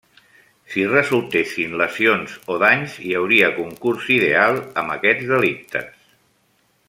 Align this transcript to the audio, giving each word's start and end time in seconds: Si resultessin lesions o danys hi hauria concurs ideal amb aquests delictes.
Si 0.75 0.85
resultessin 0.91 1.75
lesions 1.81 2.33
o 2.55 2.57
danys 2.63 2.97
hi 3.05 3.13
hauria 3.19 3.51
concurs 3.59 4.09
ideal 4.19 4.59
amb 4.83 4.95
aquests 4.95 5.31
delictes. 5.35 5.95